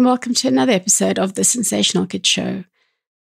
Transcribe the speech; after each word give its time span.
and 0.00 0.06
welcome 0.06 0.32
to 0.32 0.48
another 0.48 0.72
episode 0.72 1.18
of 1.18 1.34
The 1.34 1.44
Sensational 1.44 2.06
Kids 2.06 2.26
Show, 2.26 2.64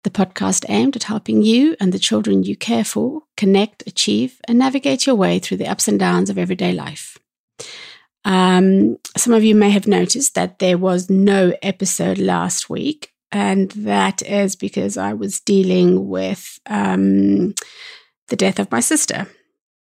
the 0.05 0.09
podcast 0.09 0.63
aimed 0.69 0.95
at 0.95 1.03
helping 1.03 1.41
you 1.41 1.75
and 1.77 1.91
the 1.91 1.99
children 1.99 2.43
you 2.43 2.55
care 2.55 2.85
for 2.85 3.23
connect, 3.35 3.83
achieve, 3.85 4.39
and 4.47 4.57
navigate 4.57 5.05
your 5.05 5.17
way 5.17 5.39
through 5.39 5.57
the 5.57 5.67
ups 5.67 5.89
and 5.89 5.99
downs 5.99 6.29
of 6.29 6.37
everyday 6.37 6.71
life. 6.71 7.17
Um, 8.23 8.97
some 9.17 9.33
of 9.33 9.43
you 9.43 9.55
may 9.55 9.71
have 9.71 9.87
noticed 9.87 10.35
that 10.35 10.59
there 10.59 10.77
was 10.77 11.09
no 11.09 11.51
episode 11.61 12.17
last 12.17 12.69
week, 12.69 13.11
and 13.29 13.71
that 13.71 14.21
is 14.21 14.55
because 14.55 14.95
I 14.95 15.11
was 15.11 15.41
dealing 15.41 16.07
with 16.07 16.59
um, 16.65 17.55
the 18.29 18.37
death 18.37 18.57
of 18.57 18.71
my 18.71 18.79
sister, 18.79 19.27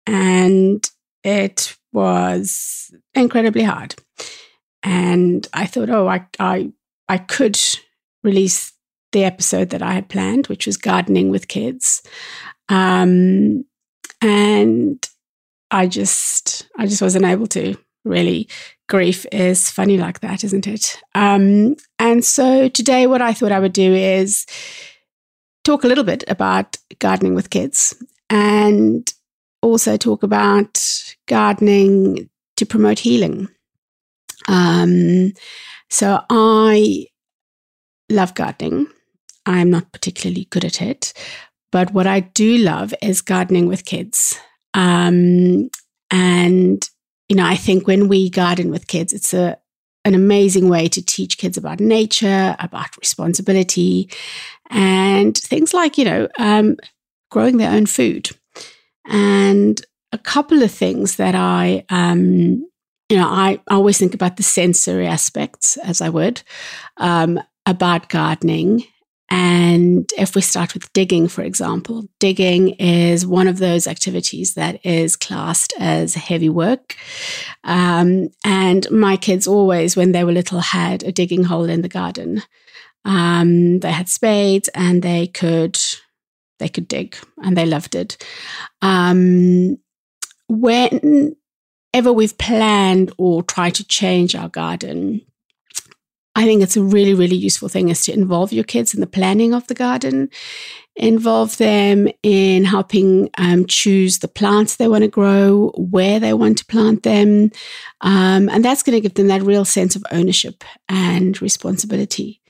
and 0.08 0.90
it 1.26 1.76
was 1.92 2.96
incredibly 3.14 3.64
hard. 3.64 3.96
And 4.82 5.46
I 5.52 5.66
thought, 5.66 5.90
oh, 5.90 6.08
I, 6.08 6.28
I, 6.40 6.72
I 7.08 7.18
could 7.18 7.60
release 8.24 8.74
the 9.12 9.24
episode 9.24 9.70
that 9.70 9.82
I 9.82 9.94
had 9.94 10.10
planned, 10.10 10.48
which 10.48 10.66
was 10.66 10.78
gardening 10.78 11.30
with 11.30 11.48
kids. 11.48 12.02
Um, 12.70 13.66
and 14.22 15.08
I 15.72 15.88
just, 15.88 16.68
I 16.78 16.86
just 16.88 17.02
wasn't 17.02 17.26
able 17.26 17.48
to 17.48 17.76
really. 18.04 18.48
Grief 18.88 19.26
is 19.32 19.72
funny 19.72 19.98
like 19.98 20.20
that, 20.20 20.44
isn't 20.44 20.68
it? 20.68 21.00
Um, 21.16 21.76
and 21.98 22.24
so 22.24 22.70
today, 22.70 23.08
what 23.08 23.22
I 23.22 23.34
thought 23.34 23.52
I 23.52 23.60
would 23.60 23.74
do 23.74 23.94
is 23.94 24.46
talk 25.64 25.84
a 25.84 25.88
little 25.88 26.04
bit 26.04 26.24
about 26.28 26.78
gardening 27.00 27.34
with 27.34 27.50
kids 27.50 27.96
and 28.30 29.12
also 29.64 29.98
talk 29.98 30.22
about 30.22 30.80
gardening 31.28 32.30
to 32.58 32.66
promote 32.66 33.00
healing. 33.00 33.50
Um, 34.48 35.34
so 35.90 36.22
I 36.30 37.08
love 38.10 38.36
gardening. 38.36 38.88
I'm 39.46 39.70
not 39.70 39.92
particularly 39.92 40.46
good 40.50 40.66
at 40.66 40.82
it, 40.82 41.14
but 41.72 41.94
what 41.94 42.08
I 42.08 42.22
do 42.22 42.58
love 42.58 42.94
is 43.02 43.22
gardening 43.22 43.68
with 43.68 43.86
kids. 43.86 44.40
Um, 44.74 45.70
and 46.12 46.90
you 47.30 47.36
know, 47.36 47.46
I 47.46 47.56
think 47.56 47.88
when 47.88 48.08
we 48.08 48.30
garden 48.30 48.70
with 48.70 48.88
kids, 48.88 49.14
it's 49.14 49.34
a 49.34 49.58
an 50.04 50.14
amazing 50.14 50.70
way 50.70 50.88
to 50.88 51.04
teach 51.04 51.40
kids 51.40 51.58
about 51.58 51.80
nature, 51.80 52.56
about 52.60 52.96
responsibility, 52.98 54.10
and 54.70 55.36
things 55.36 55.74
like 55.74 55.98
you 55.98 56.06
know, 56.06 56.28
um, 56.38 56.78
growing 57.32 57.58
their 57.58 57.72
own 57.72 57.86
food. 57.86 58.30
And 59.08 59.80
a 60.12 60.18
couple 60.18 60.64
of 60.64 60.72
things 60.72 61.18
that 61.18 61.36
I, 61.36 61.84
um, 61.90 62.66
you 63.10 63.18
know, 63.18 63.28
I 63.28 63.62
always 63.70 63.98
think 63.98 64.14
about 64.14 64.38
the 64.38 64.44
sensory 64.44 65.08
aspects 65.08 65.78
as 65.78 66.02
I 66.02 66.10
would 66.10 66.42
um, 66.98 67.40
about 67.66 68.10
gardening. 68.10 68.86
And 69.30 70.10
if 70.18 70.36
we 70.36 70.42
start 70.42 70.74
with 70.74 70.92
digging, 70.94 71.28
for 71.28 71.42
example, 71.42 72.08
digging 72.20 72.70
is 72.70 73.26
one 73.26 73.48
of 73.48 73.58
those 73.58 73.88
activities 73.88 74.54
that 74.54 74.84
is 74.86 75.16
classed 75.16 75.74
as 75.80 76.14
heavy 76.14 76.50
work. 76.50 76.96
Um, 77.64 78.30
and 78.44 78.90
my 78.92 79.18
kids 79.18 79.48
always, 79.48 79.96
when 79.96 80.12
they 80.12 80.24
were 80.24 80.32
little, 80.32 80.60
had 80.60 81.04
a 81.04 81.12
digging 81.12 81.44
hole 81.44 81.70
in 81.70 81.82
the 81.82 81.90
garden. 81.90 82.44
Um, 83.04 83.80
they 83.80 83.92
had 83.92 84.10
spades 84.10 84.68
and 84.70 85.02
they 85.02 85.28
could 85.28 85.80
they 86.58 86.70
could 86.70 86.88
dig 86.88 87.18
and 87.44 87.58
they 87.58 87.66
loved 87.66 87.96
it. 87.96 88.24
Um, 88.82 89.78
whenever 91.96 92.12
we've 92.12 92.38
planned 92.38 93.10
or 93.18 93.42
tried 93.42 93.74
to 93.74 93.88
change 93.88 94.36
our 94.36 94.50
garden, 94.50 95.22
I 96.36 96.44
think 96.44 96.62
it's 96.62 96.76
a 96.76 96.84
really, 96.84 97.14
really 97.14 97.38
useful 97.38 97.70
thing 97.70 97.88
is 97.88 98.04
to 98.04 98.12
involve 98.12 98.52
your 98.52 98.66
kids 98.66 98.94
in 98.94 99.00
the 99.00 99.08
planning 99.08 99.54
of 99.54 99.66
the 99.68 99.76
garden, 99.76 100.30
involve 100.98 101.56
them 101.56 102.10
in 102.22 102.66
helping 102.66 103.30
um, 103.38 103.66
choose 103.66 104.20
the 104.20 104.28
plants 104.28 104.76
they 104.76 104.90
want 104.90 105.06
to 105.06 105.08
grow, 105.08 105.72
where 105.78 106.20
they 106.20 106.34
want 106.34 106.58
to 106.58 106.66
plant 106.66 107.04
them. 107.04 107.50
Um, 108.02 108.50
and 108.50 108.66
that's 108.66 108.84
going 108.84 108.98
to 108.98 109.02
give 109.02 109.14
them 109.14 109.30
that 109.30 109.44
real 109.44 109.64
sense 109.64 109.96
of 109.96 110.04
ownership 110.12 110.66
and 110.90 111.42
responsibility. 111.42 112.42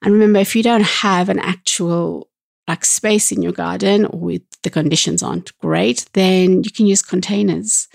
And 0.00 0.12
remember, 0.12 0.38
if 0.38 0.54
you 0.54 0.62
don't 0.62 0.86
have 0.86 1.28
an 1.28 1.40
actual 1.40 2.28
like 2.68 2.84
space 2.84 3.32
in 3.32 3.42
your 3.42 3.50
garden 3.50 4.04
or 4.04 4.34
the 4.62 4.70
conditions 4.70 5.24
aren't 5.24 5.58
great, 5.58 6.06
then 6.12 6.62
you 6.62 6.70
can 6.70 6.86
use 6.86 7.02
containers. 7.02 7.88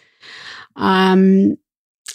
Um, 0.78 1.58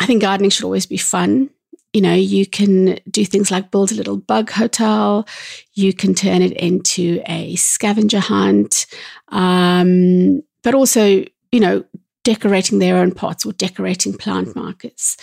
I 0.01 0.07
think 0.07 0.23
gardening 0.23 0.51
should 0.51 0.65
always 0.65 0.87
be 0.87 0.97
fun. 0.97 1.51
You 1.93 2.01
know, 2.01 2.15
you 2.15 2.47
can 2.47 2.99
do 3.11 3.25
things 3.25 3.51
like 3.51 3.71
build 3.71 3.93
a 3.93 3.97
little 3.97 4.17
bug 4.17 4.51
hotel. 4.51 5.29
You 5.75 5.93
can 5.93 6.15
turn 6.15 6.41
it 6.41 6.53
into 6.53 7.21
a 7.27 7.55
scavenger 7.57 8.21
hunt. 8.21 8.87
Um, 9.29 10.43
but 10.63 10.75
also, 10.75 11.25
you 11.51 11.61
know, 11.61 11.85
decorating 12.25 12.79
their 12.79 12.97
own 12.97 13.13
pots 13.13 13.45
or 13.45 13.53
decorating 13.53 14.17
plant 14.17 14.57
markets 14.57 15.17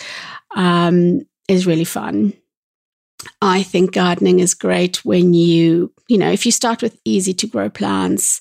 um, 0.54 1.22
is 1.48 1.66
really 1.66 1.84
fun. 1.84 2.34
I 3.42 3.62
think 3.62 3.92
gardening 3.92 4.40
is 4.40 4.54
great 4.54 5.04
when 5.04 5.34
you, 5.34 5.92
you 6.08 6.18
know, 6.18 6.30
if 6.30 6.46
you 6.46 6.52
start 6.52 6.82
with 6.82 6.98
easy 7.04 7.34
to 7.34 7.46
grow 7.46 7.68
plants, 7.68 8.40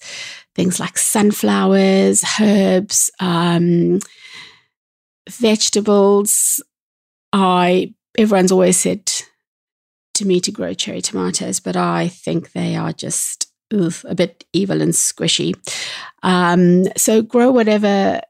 things 0.56 0.80
like 0.80 0.98
sunflowers, 0.98 2.24
herbs, 2.40 3.12
um, 3.20 4.00
vegetables. 5.30 6.62
I 7.32 7.94
everyone's 8.18 8.52
always 8.52 8.78
said 8.78 9.12
to 10.16 10.26
me 10.26 10.40
to 10.42 10.52
grow 10.52 10.74
cherry 10.74 11.02
tomatoes, 11.02 11.60
but 11.60 11.76
I 11.76 12.08
think 12.08 12.52
they 12.52 12.76
are 12.76 12.94
just 12.94 13.48
ugh, 13.74 13.96
a 14.06 14.16
bit 14.16 14.46
evil 14.54 14.82
and 14.82 14.94
squishy. 14.94 15.56
Um, 16.24 16.86
so 16.98 17.22
grow 17.22 17.52
whatever 17.52 18.22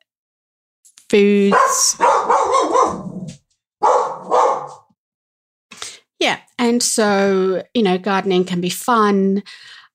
foods 1.10 1.96
Yeah. 6.20 6.40
And 6.58 6.84
so, 6.84 7.64
you 7.74 7.82
know, 7.82 7.98
gardening 7.98 8.44
can 8.44 8.62
be 8.62 8.70
fun. 8.70 9.44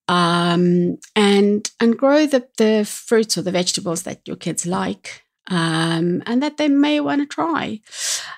Um, 0.08 0.98
and 1.16 1.70
and 1.80 1.96
grow 1.96 2.26
the, 2.26 2.46
the 2.58 2.84
fruits 2.86 3.38
or 3.38 3.42
the 3.42 3.50
vegetables 3.50 4.02
that 4.02 4.26
your 4.26 4.36
kids 4.36 4.66
like 4.66 5.23
um, 5.48 6.22
and 6.26 6.42
that 6.42 6.56
they 6.56 6.68
may 6.68 7.00
want 7.00 7.20
to 7.20 7.26
try. 7.26 7.80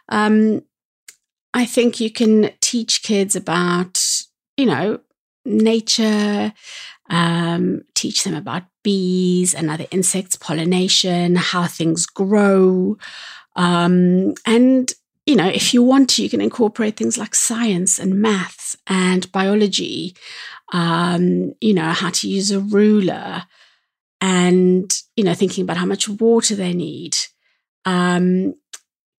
Um, 0.09 0.63
I 1.55 1.65
think 1.65 2.01
you 2.01 2.11
can 2.11 2.51
teach 2.61 3.03
kids 3.03 3.35
about, 3.35 4.03
you 4.57 4.67
know, 4.67 5.01
nature, 5.45 6.53
um, 7.09 7.83
teach 7.95 8.25
them 8.25 8.35
about 8.35 8.65
bees 8.83 9.55
and 9.55 9.71
other 9.71 9.87
insects, 9.91 10.37
pollination, 10.37 11.37
how 11.37 11.67
things 11.67 12.05
grow, 12.07 12.99
um, 13.57 14.35
and 14.45 14.93
you 15.27 15.35
know, 15.35 15.49
if 15.49 15.75
you 15.75 15.83
want 15.83 16.09
to, 16.11 16.23
you 16.23 16.31
can 16.31 16.41
incorporate 16.41 16.97
things 16.97 17.19
like 17.19 17.35
science 17.35 17.99
and 17.99 18.21
maths 18.21 18.77
and 18.87 19.31
biology, 19.33 20.15
um, 20.73 21.53
you 21.61 21.75
know, 21.75 21.91
how 21.91 22.11
to 22.11 22.29
use 22.29 22.53
a 22.53 22.61
ruler 22.61 23.43
and, 24.21 24.93
you 25.17 25.25
know, 25.25 25.35
thinking 25.35 25.63
about 25.63 25.77
how 25.77 25.87
much 25.87 26.09
water 26.09 26.55
they 26.55 26.73
need. 26.73 27.17
Um, 27.85 28.55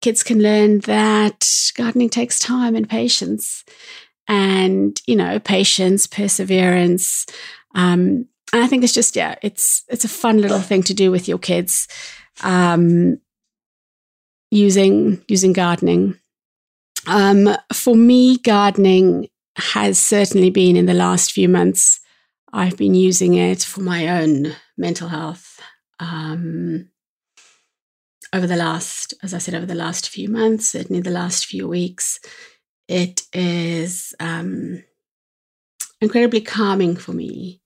kids 0.02 0.24
can 0.24 0.42
learn 0.42 0.80
that 0.82 1.48
gardening 1.76 2.10
takes 2.10 2.40
time 2.40 2.76
and 2.76 2.90
patience 2.90 3.64
and, 4.28 5.00
you 5.08 5.16
know, 5.16 5.40
patience, 5.40 6.08
perseverance. 6.08 7.26
Um, 7.76 8.28
and 8.54 8.64
I 8.64 8.68
think 8.68 8.84
it's 8.84 8.94
just, 8.94 9.16
yeah, 9.16 9.36
it's, 9.42 9.84
it's 9.88 10.06
a 10.06 10.10
fun 10.10 10.42
little 10.42 10.60
thing 10.60 10.84
to 10.84 10.94
do 10.94 11.12
with 11.12 11.28
your 11.28 11.38
kids. 11.38 11.88
Um, 12.44 13.20
using 14.52 15.24
using 15.28 15.54
gardening. 15.54 16.18
Um, 17.06 17.56
for 17.74 17.96
me, 17.96 18.38
gardening 18.38 19.30
has 19.56 19.98
certainly 19.98 20.50
been 20.50 20.76
in 20.76 20.86
the 20.86 20.94
last 20.94 21.32
few 21.32 21.50
months. 21.50 22.00
I've 22.54 22.78
been 22.78 22.96
using 22.96 23.34
it 23.34 23.64
for 23.64 23.82
my 23.82 24.22
own 24.22 24.56
mental 24.78 25.10
health. 25.10 25.60
Um, 26.00 26.90
over 28.34 28.46
the 28.46 28.56
last, 28.56 29.14
as 29.24 29.34
I 29.34 29.38
said, 29.38 29.56
over 29.56 29.66
the 29.66 29.76
last 29.76 30.10
few 30.10 30.30
months, 30.30 30.72
certainly 30.72 31.02
the 31.02 31.10
last 31.10 31.46
few 31.46 31.68
weeks, 31.68 32.20
it 32.88 33.24
is 33.34 34.14
um, 34.20 34.84
incredibly 36.02 36.42
calming 36.42 36.96
for 36.96 37.14
me 37.14 37.62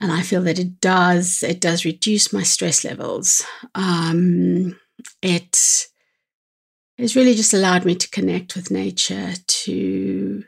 and 0.00 0.10
I 0.10 0.22
feel 0.22 0.42
that 0.42 0.58
it 0.58 0.80
does 0.80 1.42
it 1.42 1.60
does 1.60 1.84
reduce 1.84 2.32
my 2.32 2.42
stress 2.42 2.84
levels. 2.84 3.44
Um, 3.74 4.78
it 5.22 5.86
has 6.98 7.16
really 7.16 7.34
just 7.34 7.54
allowed 7.54 7.84
me 7.84 7.94
to 7.94 8.10
connect 8.10 8.56
with 8.56 8.70
nature, 8.70 9.34
to 9.46 10.44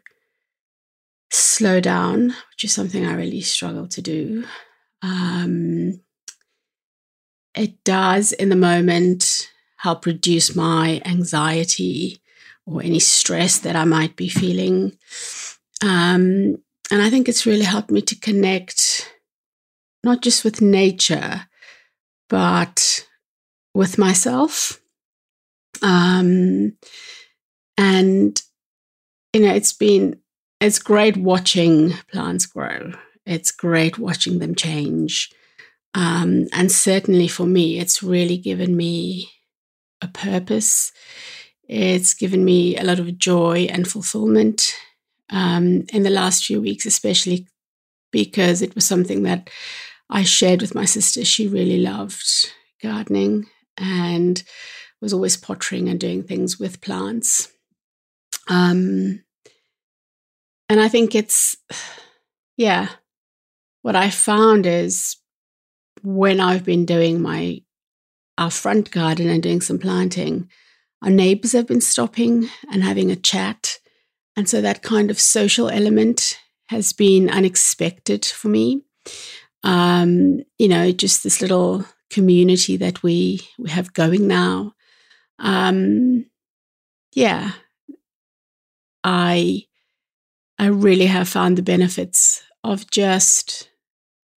slow 1.30 1.80
down, 1.80 2.28
which 2.28 2.64
is 2.64 2.72
something 2.72 3.04
I 3.04 3.14
really 3.14 3.42
struggle 3.42 3.86
to 3.88 4.02
do. 4.02 4.44
Um, 5.02 6.00
it 7.54 7.82
does, 7.84 8.32
in 8.32 8.49
the 8.49 8.56
moment, 8.56 9.50
help 9.78 10.06
reduce 10.06 10.54
my 10.54 11.02
anxiety 11.04 12.20
or 12.64 12.82
any 12.82 13.00
stress 13.00 13.58
that 13.58 13.76
I 13.76 13.84
might 13.84 14.16
be 14.16 14.28
feeling. 14.28 14.96
Um, 15.82 16.62
and 16.90 17.02
I 17.02 17.10
think 17.10 17.28
it's 17.28 17.46
really 17.46 17.64
helped 17.64 17.90
me 17.90 18.00
to 18.02 18.14
connect 18.14 19.12
not 20.04 20.20
just 20.20 20.44
with 20.44 20.60
nature, 20.60 21.46
but 22.28 23.06
with 23.75 23.98
myself. 23.98 24.81
Um, 25.82 26.76
and, 27.76 28.40
you 29.32 29.40
know, 29.40 29.55
it's 29.55 29.72
been, 29.72 30.20
it's 30.60 30.78
great 30.78 31.16
watching 31.16 31.94
plants 32.10 32.46
grow. 32.46 32.93
It's 33.26 33.52
great 33.52 33.98
watching 33.98 34.38
them 34.38 34.54
change. 34.54 35.30
Um, 35.94 36.46
and 36.52 36.72
certainly 36.72 37.28
for 37.28 37.46
me, 37.46 37.78
it's 37.78 38.02
really 38.02 38.36
given 38.36 38.76
me 38.76 39.30
a 40.00 40.08
purpose. 40.08 40.92
It's 41.69 42.14
given 42.14 42.44
me 42.44 42.76
a 42.76 42.84
lot 42.84 42.98
of 42.98 43.19
joy 43.19 43.66
and 43.70 43.86
fulfillment 43.86 44.74
um, 45.30 45.84
in 45.92 46.02
the 46.02 46.10
last 46.10 46.44
few 46.44 46.60
weeks, 46.60 46.86
especially 46.86 47.46
because 48.10 48.62
it 48.62 48.74
was 48.74 48.84
something 48.84 49.22
that 49.22 49.48
I 50.10 50.22
shared 50.22 50.60
with 50.60 50.74
my 50.74 50.84
sister. 50.84 51.24
She 51.24 51.48
really 51.48 51.78
loved 51.78 52.50
gardening 52.82 53.46
and 53.78 54.42
was 55.00 55.12
always 55.12 55.36
pottering 55.36 55.88
and 55.88 55.98
doing 55.98 56.22
things 56.22 56.58
with 56.58 56.80
plants. 56.80 57.50
Um, 58.48 59.24
and 60.69 60.80
I 60.80 60.88
think 60.88 61.14
it's, 61.14 61.56
yeah, 62.56 62.88
what 63.82 63.96
I 63.96 64.11
found 64.11 64.67
is 64.67 65.17
when 66.02 66.40
I've 66.40 66.64
been 66.64 66.87
doing 66.87 67.20
my 67.20 67.61
our 68.38 68.50
front 68.50 68.90
garden 68.90 69.29
and 69.29 69.43
doing 69.43 69.61
some 69.61 69.79
planting, 69.79 70.49
our 71.02 71.11
neighbors 71.11 71.52
have 71.52 71.67
been 71.67 71.82
stopping 71.82 72.49
and 72.73 72.82
having 72.82 73.11
a 73.11 73.17
chat. 73.17 73.79
And 74.37 74.49
so 74.49 74.61
that 74.62 74.82
kind 74.82 75.11
of 75.11 75.20
social 75.20 75.69
element 75.69 76.38
has 76.69 76.93
been 76.93 77.29
unexpected 77.29 78.25
for 78.25 78.49
me. 78.49 78.82
Um, 79.62 80.43
you 80.58 80.69
know, 80.69 80.90
just 80.93 81.23
this 81.23 81.43
little 81.43 81.84
community 82.11 82.76
that 82.76 83.02
we 83.02 83.40
we 83.58 83.70
have 83.70 83.93
going 83.93 84.26
now. 84.26 84.75
Um, 85.38 86.26
yeah, 87.14 87.52
I 89.05 89.67
I 90.58 90.67
really 90.67 91.06
have 91.06 91.29
found 91.29 91.58
the 91.58 91.62
benefits 91.62 92.43
of 92.64 92.90
just 92.90 93.69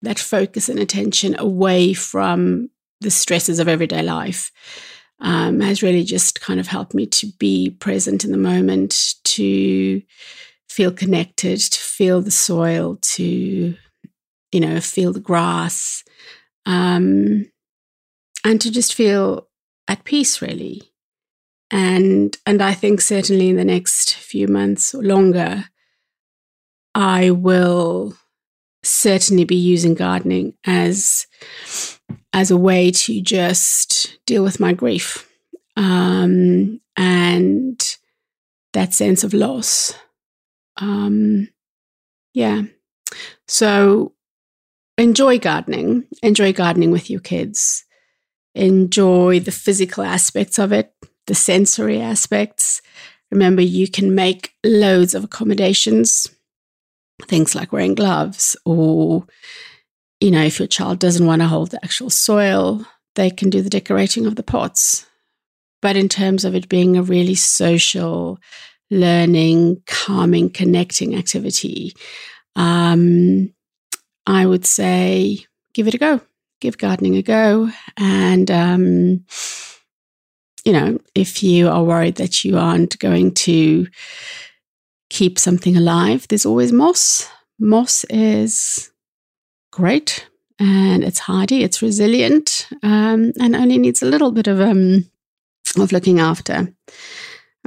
that 0.06 0.20
focus 0.20 0.70
and 0.70 0.80
attention 0.80 1.36
away 1.40 1.94
from 1.94 2.70
the 3.02 3.12
stresses 3.12 3.60
of 3.60 3.68
everyday 3.68 4.02
life 4.02 4.52
um, 5.20 5.60
has 5.60 5.84
really 5.84 6.04
just 6.04 6.42
kind 6.42 6.60
of 6.60 6.68
helped 6.68 6.94
me 6.94 7.06
to 7.06 7.28
be 7.40 7.70
present 7.70 8.26
in 8.26 8.32
the 8.32 8.38
moment, 8.38 9.16
to 9.24 10.02
feel 10.70 10.92
connected, 10.92 11.60
to 11.60 11.80
feel 11.80 12.22
the 12.22 12.32
soil, 12.32 12.98
to, 13.02 13.76
you 14.52 14.60
know, 14.60 14.80
feel 14.80 15.14
the 15.14 15.20
grass, 15.20 16.04
um, 16.66 17.50
and 18.44 18.62
to 18.62 18.72
just 18.72 18.94
feel 18.94 19.48
at 19.88 20.04
peace, 20.04 20.42
really. 20.42 20.82
And 21.72 22.38
and 22.46 22.62
I 22.62 22.74
think 22.74 23.02
certainly 23.02 23.50
in 23.50 23.56
the 23.56 23.66
next 23.66 24.14
few 24.14 24.48
months 24.48 24.94
or 24.94 25.02
longer, 25.02 25.66
I 26.94 27.32
will 27.32 28.16
certainly 28.86 29.44
be 29.44 29.56
using 29.56 29.94
gardening 29.94 30.54
as 30.66 31.28
as 32.34 32.52
a 32.52 32.58
way 32.58 32.92
to 32.92 33.22
just 33.22 34.18
deal 34.26 34.44
with 34.44 34.60
my 34.60 34.74
grief 34.74 35.30
um, 35.78 36.80
and 36.98 37.98
that 38.74 38.94
sense 38.94 39.24
of 39.24 39.34
loss. 39.34 39.94
Um, 40.78 41.48
yeah. 42.34 42.64
So 43.48 44.14
enjoy 44.98 45.40
gardening. 45.40 46.06
Enjoy 46.22 46.52
gardening 46.52 46.92
with 46.92 47.10
your 47.10 47.22
kids. 47.22 47.86
Enjoy 48.54 49.40
the 49.40 49.52
physical 49.52 50.04
aspects 50.04 50.60
of 50.60 50.72
it, 50.72 50.94
the 51.28 51.36
sensory 51.36 52.02
aspects. 52.02 52.82
Remember, 53.32 53.62
you 53.62 53.90
can 53.90 54.16
make 54.16 54.54
loads 54.64 55.16
of 55.16 55.24
accommodations 55.24 56.28
things 57.24 57.56
like 57.56 57.72
wearing 57.72 57.96
gloves 57.96 58.56
or 58.66 59.26
you 60.20 60.32
know 60.32 60.44
if 60.44 60.60
your 60.60 60.68
child 60.68 61.00
doesn't 61.00 61.26
want 61.26 61.42
to 61.42 61.48
hold 61.48 61.72
the 61.72 61.84
actual 61.84 62.10
soil 62.10 62.86
they 63.16 63.30
can 63.30 63.50
do 63.50 63.62
the 63.62 63.70
decorating 63.70 64.26
of 64.26 64.36
the 64.36 64.44
pots. 64.44 65.06
But 65.82 65.96
in 65.96 66.10
terms 66.10 66.44
of 66.44 66.54
it 66.54 66.68
being 66.68 66.98
a 66.98 67.04
really 67.04 67.36
social 67.36 68.40
learning 68.92 69.82
calming 69.88 70.50
connecting 70.50 71.16
activity 71.16 71.94
um, 72.56 73.52
i 74.28 74.46
would 74.46 74.66
say 74.66 75.40
give 75.74 75.88
it 75.88 75.96
a 75.96 75.98
go 75.98 76.22
give 76.62 76.78
gardening 76.78 77.16
a 77.16 77.22
go. 77.22 77.70
And 77.98 78.50
um, 78.50 79.26
you 80.64 80.74
know 80.74 81.00
if 81.14 81.44
you 81.44 81.70
are 81.70 81.84
worried 81.84 82.16
that 82.16 82.44
you 82.44 82.58
aren't 82.58 82.98
going 83.00 83.34
to 83.36 83.88
keep 85.10 85.40
something 85.40 85.78
alive, 85.78 86.28
there's 86.28 86.46
always 86.46 86.72
moss. 86.72 87.30
Moss 87.60 88.04
is 88.10 88.92
great 89.72 90.28
and 90.60 91.04
it's 91.04 91.20
hardy, 91.20 91.64
it's 91.64 91.82
resilient, 91.82 92.68
um, 92.84 93.34
and 93.40 93.56
only 93.56 93.78
needs 93.78 94.02
a 94.02 94.06
little 94.06 94.32
bit 94.32 94.48
of 94.48 94.60
um, 94.60 95.10
of 95.78 95.92
looking 95.92 96.20
after. 96.20 96.74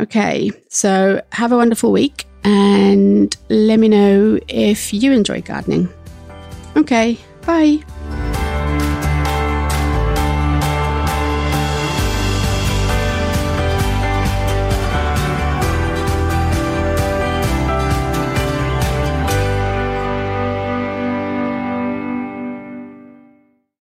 Okay, 0.00 0.50
so 0.68 1.22
have 1.32 1.52
a 1.52 1.56
wonderful 1.56 1.90
week 1.90 2.26
and 2.44 3.36
let 3.50 3.78
me 3.78 3.88
know 3.88 4.38
if 4.48 4.92
you 4.92 5.12
enjoy 5.12 5.42
gardening. 5.42 5.88
Okay, 6.76 7.18
bye. 7.44 7.82